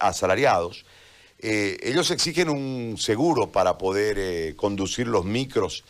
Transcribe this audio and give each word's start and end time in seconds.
asalariados, 0.00 0.84
eh, 1.44 1.76
ellos 1.82 2.12
exigen 2.12 2.48
un 2.48 2.96
seguro 2.96 3.50
para 3.50 3.76
poder 3.76 4.16
eh, 4.16 4.54
conducir 4.54 5.08
los 5.08 5.24
micros 5.24 5.82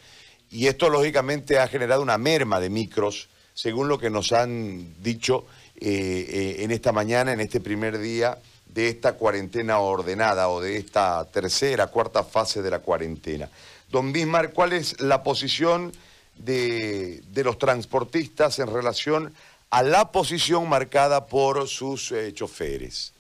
y 0.51 0.67
esto 0.67 0.89
lógicamente 0.89 1.59
ha 1.59 1.69
generado 1.69 2.01
una 2.01 2.17
merma 2.17 2.59
de 2.59 2.71
micros, 2.71 3.29
según 3.53 3.87
lo 3.87 3.99
que 3.99 4.09
nos 4.09 4.33
han 4.33 5.03
dicho 5.03 5.45
eh, 5.77 6.57
en 6.61 6.71
esta 6.71 6.93
mañana, 6.93 7.35
en 7.35 7.41
este 7.41 7.61
primer 7.61 7.99
día 7.99 8.39
de 8.67 8.89
esta 8.89 9.13
cuarentena 9.13 9.79
ordenada 9.79 10.49
o 10.49 10.63
de 10.63 10.79
esta 10.79 11.23
tercera, 11.31 11.89
cuarta 11.89 12.25
fase 12.25 12.63
de 12.63 12.71
la 12.71 12.79
cuarentena. 12.79 13.51
Don 13.91 14.11
Bismarck, 14.11 14.55
¿cuál 14.55 14.73
es 14.73 15.03
la 15.03 15.23
posición 15.23 15.93
de, 16.39 17.23
de 17.31 17.45
los 17.45 17.59
transportistas 17.59 18.59
en 18.59 18.73
relación 18.73 19.35
a 19.69 19.83
la 19.83 20.13
posición 20.13 20.67
marcada 20.67 21.27
por 21.27 21.69
sus 21.69 22.15
choferes? 22.33 23.13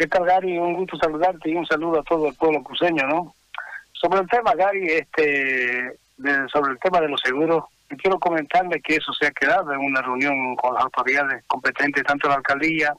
¿Qué 0.00 0.06
tal, 0.06 0.24
Gary? 0.24 0.56
Un 0.56 0.76
gusto 0.76 0.96
saludarte 0.96 1.50
y 1.50 1.54
un 1.54 1.66
saludo 1.66 2.00
a 2.00 2.02
todo 2.04 2.28
el 2.28 2.34
pueblo 2.34 2.62
cruceño, 2.62 3.06
¿no? 3.06 3.34
Sobre 3.92 4.20
el 4.20 4.28
tema, 4.30 4.54
Gary, 4.54 4.86
este, 4.92 5.98
sobre 6.50 6.72
el 6.72 6.78
tema 6.78 7.02
de 7.02 7.08
los 7.08 7.20
seguros, 7.20 7.64
quiero 7.98 8.18
comentarle 8.18 8.80
que 8.80 8.96
eso 8.96 9.12
se 9.12 9.26
ha 9.26 9.30
quedado 9.30 9.74
en 9.74 9.80
una 9.80 10.00
reunión 10.00 10.56
con 10.56 10.72
las 10.72 10.84
autoridades 10.84 11.44
competentes, 11.46 12.02
tanto 12.04 12.28
la 12.28 12.36
alcaldía 12.36 12.94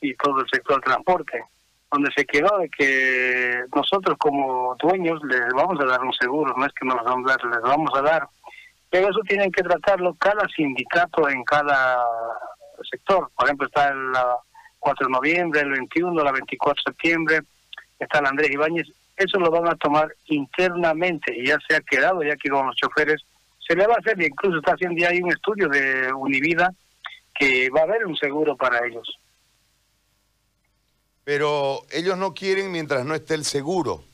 y 0.00 0.14
todo 0.14 0.40
el 0.40 0.48
sector 0.48 0.76
del 0.76 0.84
transporte, 0.84 1.44
donde 1.92 2.10
se 2.16 2.24
quedó 2.24 2.56
de 2.56 2.70
que 2.70 3.64
nosotros 3.76 4.16
como 4.16 4.74
dueños 4.80 5.22
les 5.24 5.52
vamos 5.52 5.78
a 5.78 5.84
dar 5.84 6.02
un 6.02 6.14
seguro, 6.14 6.54
no 6.56 6.64
es 6.64 6.72
que 6.72 6.86
nos 6.86 6.96
lo 6.96 7.04
vamos 7.04 7.30
a 7.30 7.36
dar, 7.36 7.44
les 7.44 7.60
vamos 7.60 7.90
a 7.94 8.00
dar, 8.00 8.28
pero 8.88 9.10
eso 9.10 9.20
tienen 9.28 9.52
que 9.52 9.62
tratarlo 9.62 10.14
cada 10.14 10.48
sindicato 10.48 11.28
en 11.28 11.44
cada 11.44 12.02
sector. 12.90 13.30
Por 13.36 13.44
ejemplo, 13.46 13.66
está 13.66 13.92
la 13.92 14.38
4 14.84 15.06
de 15.06 15.12
noviembre, 15.12 15.60
el 15.62 15.70
21, 15.70 16.22
la 16.22 16.30
24 16.30 16.82
de 16.84 16.92
septiembre, 16.92 17.40
está 17.98 18.18
el 18.18 18.26
Andrés 18.26 18.50
Ibáñez, 18.50 18.86
eso 19.16 19.38
lo 19.38 19.50
van 19.50 19.66
a 19.66 19.76
tomar 19.76 20.14
internamente 20.26 21.34
y 21.34 21.46
ya 21.46 21.56
se 21.66 21.76
ha 21.76 21.80
quedado 21.80 22.22
ya 22.22 22.34
aquí 22.34 22.48
con 22.48 22.66
los 22.66 22.76
choferes, 22.76 23.22
se 23.66 23.74
le 23.74 23.86
va 23.86 23.94
a 23.94 23.98
hacer, 23.98 24.20
incluso 24.20 24.58
está 24.58 24.72
haciendo 24.72 25.00
ya 25.00 25.08
ahí 25.08 25.22
un 25.22 25.30
estudio 25.30 25.68
de 25.68 26.12
Univida, 26.12 26.70
que 27.34 27.70
va 27.70 27.80
a 27.80 27.84
haber 27.84 28.04
un 28.06 28.14
seguro 28.16 28.56
para 28.56 28.86
ellos. 28.86 29.08
Pero 31.24 31.80
ellos 31.90 32.18
no 32.18 32.34
quieren 32.34 32.70
mientras 32.70 33.06
no 33.06 33.14
esté 33.14 33.34
el 33.34 33.44
seguro. 33.44 34.04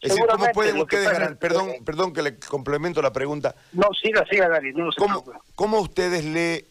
Es 0.00 0.10
decir, 0.10 0.24
¿cómo 0.30 0.46
pueden 0.52 0.78
ustedes 0.78 1.06
garantizar? 1.06 1.38
Perdón, 1.38 1.84
perdón 1.84 2.12
que 2.12 2.22
le 2.22 2.38
complemento 2.38 3.02
la 3.02 3.12
pregunta. 3.12 3.56
No, 3.72 3.88
siga, 4.00 4.24
siga, 4.30 4.46
Gary. 4.46 4.72
No 4.72 4.90
¿Cómo, 4.96 5.24
¿Cómo 5.56 5.80
ustedes 5.80 6.24
le 6.24 6.66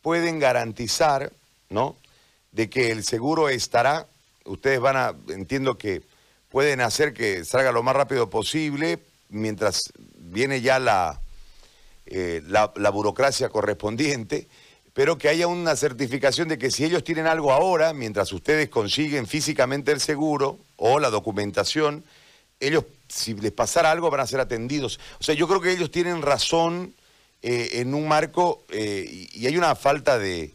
pueden 0.00 0.38
garantizar 0.38 1.30
¿no? 1.72 1.96
De 2.52 2.68
que 2.70 2.90
el 2.90 3.04
seguro 3.04 3.48
estará, 3.48 4.06
ustedes 4.44 4.80
van 4.80 4.96
a, 4.96 5.14
entiendo 5.28 5.78
que 5.78 6.02
pueden 6.50 6.80
hacer 6.80 7.14
que 7.14 7.44
salga 7.44 7.72
lo 7.72 7.82
más 7.82 7.96
rápido 7.96 8.28
posible 8.28 8.98
mientras 9.30 9.92
viene 10.16 10.60
ya 10.60 10.78
la, 10.78 11.20
eh, 12.06 12.42
la, 12.46 12.72
la, 12.76 12.90
burocracia 12.90 13.48
correspondiente, 13.48 14.48
pero 14.92 15.16
que 15.16 15.30
haya 15.30 15.46
una 15.46 15.74
certificación 15.76 16.48
de 16.48 16.58
que 16.58 16.70
si 16.70 16.84
ellos 16.84 17.02
tienen 17.04 17.26
algo 17.26 17.52
ahora, 17.52 17.94
mientras 17.94 18.32
ustedes 18.32 18.68
consiguen 18.68 19.26
físicamente 19.26 19.92
el 19.92 20.00
seguro 20.00 20.58
o 20.76 20.98
la 20.98 21.08
documentación, 21.08 22.04
ellos, 22.60 22.84
si 23.08 23.34
les 23.34 23.52
pasara 23.52 23.90
algo, 23.90 24.10
van 24.10 24.20
a 24.20 24.26
ser 24.26 24.40
atendidos. 24.40 25.00
O 25.18 25.24
sea, 25.24 25.34
yo 25.34 25.48
creo 25.48 25.60
que 25.60 25.72
ellos 25.72 25.90
tienen 25.90 26.22
razón 26.22 26.94
eh, 27.40 27.80
en 27.80 27.94
un 27.94 28.06
marco 28.06 28.64
eh, 28.68 29.28
y 29.32 29.46
hay 29.46 29.56
una 29.56 29.74
falta 29.74 30.18
de, 30.18 30.54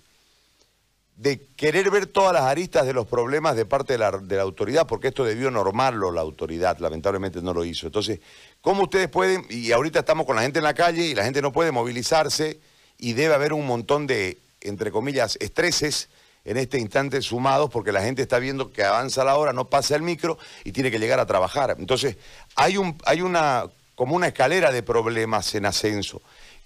de 1.18 1.48
querer 1.56 1.90
ver 1.90 2.06
todas 2.06 2.32
las 2.32 2.44
aristas 2.44 2.86
de 2.86 2.94
los 2.94 3.08
problemas 3.08 3.56
de 3.56 3.66
parte 3.66 3.94
de 3.94 4.00
la, 4.00 4.12
de 4.12 4.36
la, 4.36 4.44
autoridad, 4.44 4.86
porque 4.86 5.08
esto 5.08 5.26
debió 5.26 5.50
normarlo 5.50 6.12
la 6.12 6.22
autoridad, 6.22 6.78
lamentablemente 6.78 7.42
no 7.42 7.56
lo 7.56 7.66
hizo. 7.66 7.88
Entonces, 7.88 8.20
¿cómo 8.62 8.84
ustedes 8.84 9.10
pueden, 9.10 9.46
y 9.50 9.72
ahorita 9.72 10.00
estamos 10.00 10.28
con 10.28 10.36
la 10.36 10.44
gente 10.44 10.60
en 10.60 10.64
la 10.64 10.76
calle 10.76 11.04
y 11.04 11.16
la 11.16 11.24
gente 11.24 11.42
no 11.42 11.52
puede 11.52 11.72
movilizarse 11.72 12.60
y 13.00 13.14
debe 13.14 13.34
haber 13.34 13.54
un 13.54 13.66
montón 13.66 14.06
de, 14.06 14.38
entre 14.62 14.92
comillas, 14.92 15.38
estreses 15.42 16.08
en 16.46 16.58
este 16.58 16.80
instante 16.80 17.20
sumados 17.24 17.72
porque 17.72 17.92
la 17.92 18.04
gente 18.04 18.22
está 18.22 18.38
viendo 18.38 18.72
que 18.72 18.84
avanza 18.84 19.24
la 19.24 19.38
hora, 19.38 19.54
no 19.54 19.66
pasa 19.66 19.96
el 19.96 20.04
micro 20.04 20.38
y 20.64 20.72
tiene 20.72 20.92
que 20.92 21.00
llegar 21.00 21.20
a 21.20 21.26
trabajar. 21.26 21.76
Entonces, 21.80 22.18
hay, 22.56 22.78
un, 22.78 22.96
hay 23.06 23.22
una, 23.22 23.66
como 23.96 24.16
una 24.16 24.28
escalera 24.28 24.72
de 24.72 24.84
problemas 24.84 25.56
en 25.56 25.66
ascenso. 25.66 26.22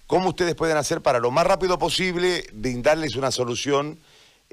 ¿Cómo 0.06 0.28
ustedes 0.28 0.54
pueden 0.54 0.76
hacer 0.76 1.00
para 1.00 1.20
lo 1.20 1.30
más 1.30 1.46
rápido 1.46 1.78
posible 1.78 2.44
brindarles 2.52 3.16
una 3.16 3.30
solución? 3.30 3.98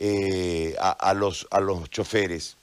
Eh, 0.01 0.75
a, 0.79 0.91
a, 0.91 1.13
los 1.13 1.45
a 1.51 1.59
los 1.59 1.89
choferes? 1.89 2.57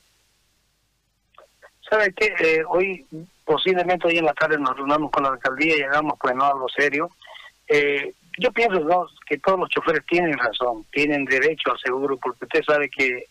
¿Sabe 1.88 2.12
qué? 2.14 2.34
Eh, 2.40 2.64
hoy, 2.66 3.04
posiblemente 3.44 4.08
hoy 4.08 4.18
en 4.18 4.24
la 4.24 4.32
tarde 4.32 4.58
nos 4.58 4.74
reunamos 4.74 5.10
con 5.10 5.22
la 5.22 5.30
alcaldía 5.30 5.76
y 5.76 5.82
hagamos 5.82 6.18
pues 6.18 6.34
no 6.34 6.44
algo 6.46 6.66
serio. 6.70 7.10
Eh, 7.68 8.14
yo 8.38 8.50
pienso 8.52 8.80
¿no? 8.80 9.06
que 9.26 9.38
todos 9.38 9.58
los 9.60 9.68
choferes 9.68 10.04
tienen 10.06 10.36
razón, 10.38 10.84
tienen 10.90 11.26
derecho 11.26 11.72
al 11.72 11.78
seguro, 11.78 12.16
porque 12.16 12.46
usted 12.46 12.62
sabe 12.64 12.88
que 12.88 13.26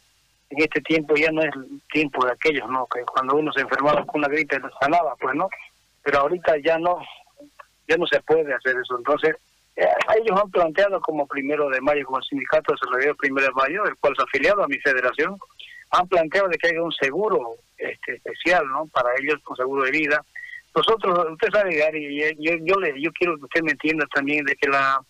en 0.51 0.61
este 0.61 0.81
tiempo 0.81 1.15
ya 1.15 1.31
no 1.31 1.41
es 1.41 1.51
tiempo 1.91 2.23
de 2.25 2.31
aquellos, 2.31 2.69
¿no? 2.69 2.85
Que 2.87 3.01
cuando 3.01 3.35
uno 3.35 3.51
se 3.51 3.61
enfermaba 3.61 4.05
con 4.05 4.19
una 4.19 4.27
gripe 4.27 4.59
sanaba, 4.79 5.15
pues, 5.19 5.35
¿no? 5.35 5.49
Pero 6.03 6.19
ahorita 6.19 6.57
ya 6.63 6.77
no, 6.77 6.99
ya 7.87 7.97
no 7.97 8.05
se 8.05 8.21
puede 8.21 8.53
hacer 8.53 8.75
eso. 8.81 8.97
Entonces, 8.97 9.35
eh, 9.75 9.87
ellos 10.17 10.39
han 10.41 10.49
planteado 10.51 11.01
como 11.01 11.27
primero 11.27 11.69
de 11.69 11.81
mayo, 11.81 12.05
como 12.05 12.19
el 12.19 12.23
sindicato 12.23 12.71
de 12.71 12.77
desarrolladores 12.79 13.17
primero 13.17 13.47
de 13.47 13.53
mayo, 13.53 13.85
el 13.85 13.95
cual 13.97 14.13
es 14.17 14.23
afiliado 14.23 14.63
a 14.63 14.67
mi 14.67 14.77
federación, 14.79 15.37
han 15.91 16.07
planteado 16.07 16.47
de 16.47 16.57
que 16.57 16.67
haya 16.67 16.81
un 16.81 16.93
seguro 16.93 17.55
este, 17.77 18.15
especial, 18.15 18.65
¿no? 18.67 18.87
Para 18.87 19.09
ellos, 19.19 19.41
un 19.49 19.55
seguro 19.55 19.83
de 19.83 19.91
vida. 19.91 20.23
Nosotros, 20.73 21.27
usted 21.31 21.49
sabe, 21.51 21.75
Gary, 21.75 22.35
yo, 22.39 22.53
yo, 22.61 22.79
le, 22.79 23.01
yo 23.01 23.11
quiero 23.13 23.37
que 23.37 23.45
usted 23.45 23.61
me 23.63 23.71
entienda 23.71 24.05
también 24.13 24.45
de 24.45 24.55
que 24.55 24.69
la 24.69 25.01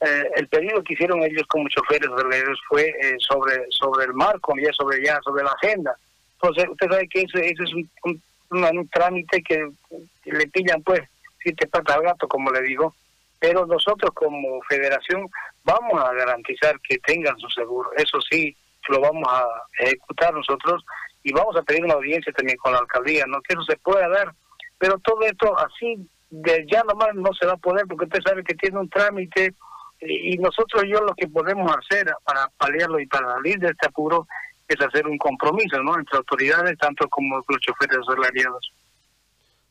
eh, 0.00 0.30
el 0.36 0.48
pedido 0.48 0.82
que 0.82 0.94
hicieron 0.94 1.22
ellos 1.22 1.44
como 1.48 1.68
choferes 1.68 2.10
fue 2.68 2.88
eh, 3.00 3.16
sobre 3.18 3.64
sobre 3.70 4.06
el 4.06 4.12
marco, 4.12 4.52
ya 4.60 4.72
sobre 4.72 5.04
ya 5.04 5.20
sobre 5.22 5.44
la 5.44 5.52
agenda. 5.52 5.96
Entonces, 6.34 6.68
usted 6.68 6.88
sabe 6.88 7.08
que 7.08 7.22
ese, 7.22 7.46
ese 7.46 7.62
es 7.62 7.72
un, 7.72 7.90
un, 8.50 8.88
trámite 8.88 9.42
que, 9.42 9.70
le 10.24 10.46
pillan, 10.48 10.82
pues, 10.82 11.00
siete 11.40 11.66
patas 11.68 11.96
al 11.96 12.02
gato, 12.02 12.28
como 12.28 12.50
le 12.50 12.62
digo 12.62 12.94
pero 13.44 13.66
nosotros 13.66 14.10
como 14.14 14.62
federación 14.62 15.28
vamos 15.64 16.02
a 16.02 16.14
garantizar 16.14 16.80
que 16.80 16.96
tengan 17.00 17.38
su 17.38 17.48
seguro. 17.50 17.90
Eso 17.94 18.18
sí, 18.30 18.56
lo 18.88 19.00
vamos 19.00 19.28
a 19.28 19.44
ejecutar 19.80 20.32
nosotros 20.32 20.82
y 21.22 21.30
vamos 21.30 21.54
a 21.54 21.62
pedir 21.62 21.84
una 21.84 21.92
audiencia 21.92 22.32
también 22.32 22.56
con 22.56 22.72
la 22.72 22.78
alcaldía, 22.78 23.26
¿no? 23.26 23.42
Que 23.42 23.52
eso 23.52 23.62
se 23.64 23.76
pueda 23.76 24.08
dar. 24.08 24.34
Pero 24.78 24.98
todo 25.00 25.20
esto 25.26 25.54
así, 25.58 26.08
de 26.30 26.64
ya 26.72 26.82
nomás 26.84 27.14
no 27.14 27.34
se 27.38 27.44
va 27.44 27.52
a 27.52 27.58
poder 27.58 27.86
porque 27.86 28.06
usted 28.06 28.22
sabe 28.26 28.44
que 28.44 28.54
tiene 28.54 28.78
un 28.78 28.88
trámite 28.88 29.52
y 30.00 30.38
nosotros 30.38 30.84
yo 30.86 31.02
lo 31.02 31.14
que 31.14 31.28
podemos 31.28 31.70
hacer 31.76 32.10
para 32.24 32.48
paliarlo 32.56 32.98
y 32.98 33.06
para 33.06 33.30
salir 33.34 33.58
de 33.58 33.68
este 33.68 33.88
apuro 33.88 34.26
es 34.68 34.80
hacer 34.80 35.06
un 35.06 35.18
compromiso, 35.18 35.82
¿no? 35.82 35.98
Entre 35.98 36.16
autoridades, 36.16 36.78
tanto 36.78 37.06
como 37.10 37.42
los 37.46 37.60
choferes 37.60 37.98
asalariados. 37.98 38.72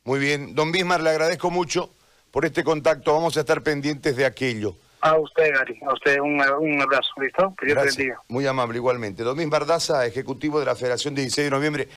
Muy 0.03 0.19
bien. 0.19 0.53
Don 0.53 0.71
Bismar, 0.71 1.01
le 1.01 1.09
agradezco 1.09 1.49
mucho 1.49 1.89
por 2.33 2.45
este 2.45 2.63
contacto. 2.63 3.13
Vamos 3.13 3.37
a 3.37 3.41
estar 3.41 3.61
pendientes 3.61 4.17
de 4.17 4.25
aquello. 4.25 4.75
A 5.01 5.17
usted, 5.17 5.53
Gary. 5.53 5.77
A 5.85 5.93
usted 5.93 6.19
un, 6.19 6.41
un 6.41 6.81
abrazo, 6.81 7.11
¿listo? 7.21 7.53
Que 7.59 7.67
Dios 7.67 7.85
bendiga. 7.85 8.19
Muy 8.27 8.47
amable, 8.47 8.77
igualmente. 8.77 9.21
Domín 9.21 9.51
Bardaza, 9.51 10.03
ejecutivo 10.05 10.59
de 10.59 10.65
la 10.65 10.75
Federación 10.75 11.13
16 11.13 11.45
de 11.45 11.51
noviembre. 11.51 11.89